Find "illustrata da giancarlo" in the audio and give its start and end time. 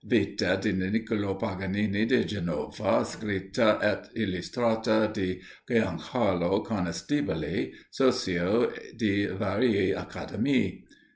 4.15-6.61